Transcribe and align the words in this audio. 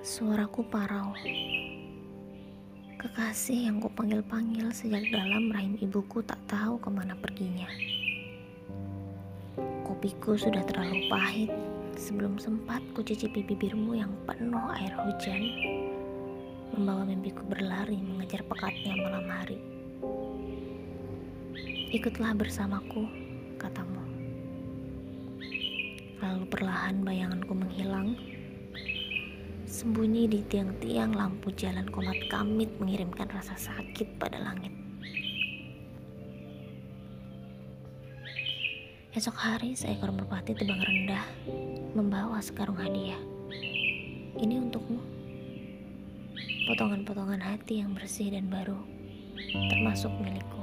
Suaraku 0.00 0.64
parau. 0.66 1.12
Kekasih 3.00 3.68
yang 3.68 3.80
kupanggil-panggil 3.84 4.72
sejak 4.72 5.08
dalam 5.12 5.52
rahim 5.52 5.76
ibuku 5.80 6.24
tak 6.24 6.40
tahu 6.48 6.80
ke 6.80 6.88
mana 6.88 7.12
perginya. 7.16 7.68
Kopiku 9.86 10.40
sudah 10.40 10.64
terlalu 10.64 11.08
pahit 11.12 11.52
sebelum 11.96 12.40
sempat 12.40 12.80
kucicipi 12.96 13.44
bibirmu 13.44 13.96
yang 13.96 14.12
penuh 14.24 14.66
air 14.76 14.92
hujan, 15.04 15.42
membawa 16.74 17.06
mimpiku 17.06 17.42
berlari 17.46 17.98
mengejar 17.98 18.46
pekatnya 18.46 18.94
malam 18.98 19.26
hari. 19.30 19.58
Ikutlah 21.90 22.34
bersamaku, 22.38 23.06
katamu. 23.58 24.02
Lalu 26.20 26.44
perlahan 26.46 27.02
bayanganku 27.02 27.52
menghilang 27.56 28.14
Sembunyi 29.70 30.26
di 30.26 30.42
tiang-tiang 30.50 31.14
lampu 31.14 31.54
jalan 31.54 31.86
komat 31.94 32.18
kamit 32.26 32.74
mengirimkan 32.82 33.30
rasa 33.30 33.54
sakit 33.54 34.18
pada 34.18 34.42
langit. 34.42 34.74
Esok 39.14 39.36
hari 39.38 39.78
seekor 39.78 40.10
merpati 40.10 40.58
terbang 40.58 40.82
rendah 40.82 41.22
membawa 41.94 42.42
sekarung 42.42 42.82
hadiah. 42.82 43.22
Ini 44.42 44.58
untukmu. 44.58 45.19
Potongan-potongan 46.70 47.42
hati 47.42 47.82
yang 47.82 47.98
bersih 47.98 48.30
dan 48.30 48.46
baru 48.46 48.78
termasuk 49.74 50.14
milikku. 50.22 50.59